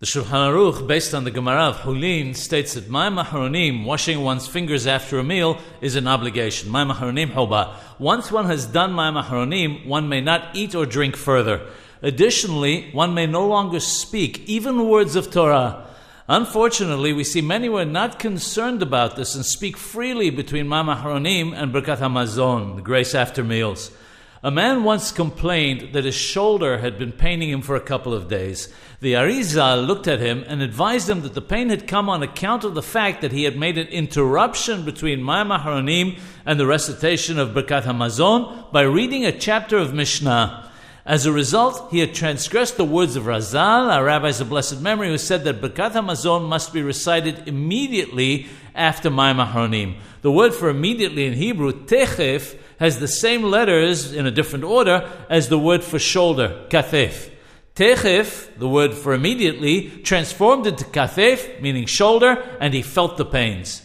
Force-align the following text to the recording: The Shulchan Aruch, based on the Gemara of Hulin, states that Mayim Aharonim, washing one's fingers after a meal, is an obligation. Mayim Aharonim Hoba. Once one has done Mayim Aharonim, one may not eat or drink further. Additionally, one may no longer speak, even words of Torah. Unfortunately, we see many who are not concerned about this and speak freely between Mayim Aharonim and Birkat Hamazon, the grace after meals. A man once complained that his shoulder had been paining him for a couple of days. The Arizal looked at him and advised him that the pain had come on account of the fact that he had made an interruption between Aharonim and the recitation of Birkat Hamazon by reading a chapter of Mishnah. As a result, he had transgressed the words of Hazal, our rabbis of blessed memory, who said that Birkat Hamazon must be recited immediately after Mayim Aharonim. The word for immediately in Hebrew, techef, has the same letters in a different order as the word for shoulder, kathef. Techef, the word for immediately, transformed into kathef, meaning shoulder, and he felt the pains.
The 0.00 0.06
Shulchan 0.06 0.30
Aruch, 0.30 0.86
based 0.86 1.12
on 1.12 1.24
the 1.24 1.32
Gemara 1.32 1.70
of 1.70 1.78
Hulin, 1.78 2.36
states 2.36 2.74
that 2.74 2.88
Mayim 2.88 3.20
Aharonim, 3.20 3.84
washing 3.84 4.20
one's 4.20 4.46
fingers 4.46 4.86
after 4.86 5.18
a 5.18 5.24
meal, 5.24 5.58
is 5.80 5.96
an 5.96 6.06
obligation. 6.06 6.70
Mayim 6.70 6.94
Aharonim 6.94 7.32
Hoba. 7.32 7.74
Once 7.98 8.30
one 8.30 8.46
has 8.46 8.64
done 8.64 8.92
Mayim 8.92 9.20
Aharonim, 9.20 9.84
one 9.86 10.08
may 10.08 10.20
not 10.20 10.54
eat 10.54 10.76
or 10.76 10.86
drink 10.86 11.16
further. 11.16 11.68
Additionally, 12.00 12.90
one 12.92 13.12
may 13.12 13.26
no 13.26 13.44
longer 13.44 13.80
speak, 13.80 14.48
even 14.48 14.88
words 14.88 15.16
of 15.16 15.32
Torah. 15.32 15.84
Unfortunately, 16.28 17.12
we 17.12 17.24
see 17.24 17.40
many 17.40 17.66
who 17.66 17.76
are 17.78 17.84
not 17.84 18.20
concerned 18.20 18.82
about 18.82 19.16
this 19.16 19.34
and 19.34 19.44
speak 19.44 19.76
freely 19.76 20.30
between 20.30 20.68
Mayim 20.68 20.96
Aharonim 20.96 21.52
and 21.52 21.74
Birkat 21.74 21.98
Hamazon, 21.98 22.76
the 22.76 22.82
grace 22.82 23.16
after 23.16 23.42
meals. 23.42 23.90
A 24.40 24.52
man 24.52 24.84
once 24.84 25.10
complained 25.10 25.92
that 25.94 26.04
his 26.04 26.14
shoulder 26.14 26.78
had 26.78 26.96
been 26.96 27.10
paining 27.10 27.50
him 27.50 27.60
for 27.60 27.74
a 27.74 27.80
couple 27.80 28.14
of 28.14 28.28
days. 28.28 28.72
The 29.00 29.14
Arizal 29.14 29.84
looked 29.84 30.06
at 30.06 30.20
him 30.20 30.44
and 30.46 30.62
advised 30.62 31.10
him 31.10 31.22
that 31.22 31.34
the 31.34 31.42
pain 31.42 31.70
had 31.70 31.88
come 31.88 32.08
on 32.08 32.22
account 32.22 32.62
of 32.62 32.74
the 32.74 32.82
fact 32.82 33.20
that 33.22 33.32
he 33.32 33.42
had 33.42 33.56
made 33.56 33.78
an 33.78 33.88
interruption 33.88 34.84
between 34.84 35.24
Aharonim 35.24 36.20
and 36.46 36.60
the 36.60 36.66
recitation 36.66 37.36
of 37.36 37.48
Birkat 37.48 37.82
Hamazon 37.82 38.70
by 38.70 38.82
reading 38.82 39.24
a 39.24 39.36
chapter 39.36 39.76
of 39.76 39.92
Mishnah. 39.92 40.67
As 41.08 41.24
a 41.24 41.32
result, 41.32 41.90
he 41.90 42.00
had 42.00 42.12
transgressed 42.12 42.76
the 42.76 42.84
words 42.84 43.16
of 43.16 43.24
Hazal, 43.24 43.90
our 43.90 44.04
rabbis 44.04 44.42
of 44.42 44.50
blessed 44.50 44.82
memory, 44.82 45.08
who 45.08 45.16
said 45.16 45.42
that 45.44 45.62
Birkat 45.62 45.92
Hamazon 45.92 46.46
must 46.46 46.74
be 46.74 46.82
recited 46.82 47.48
immediately 47.48 48.46
after 48.74 49.10
Mayim 49.10 49.42
Aharonim. 49.42 49.96
The 50.20 50.30
word 50.30 50.52
for 50.52 50.68
immediately 50.68 51.24
in 51.24 51.32
Hebrew, 51.32 51.72
techef, 51.86 52.58
has 52.78 52.98
the 52.98 53.08
same 53.08 53.42
letters 53.42 54.12
in 54.12 54.26
a 54.26 54.30
different 54.30 54.66
order 54.66 55.10
as 55.30 55.48
the 55.48 55.58
word 55.58 55.82
for 55.82 55.98
shoulder, 55.98 56.66
kathef. 56.68 57.30
Techef, 57.74 58.58
the 58.58 58.68
word 58.68 58.92
for 58.92 59.14
immediately, 59.14 59.88
transformed 60.02 60.66
into 60.66 60.84
kathef, 60.84 61.62
meaning 61.62 61.86
shoulder, 61.86 62.32
and 62.60 62.74
he 62.74 62.82
felt 62.82 63.16
the 63.16 63.24
pains. 63.24 63.80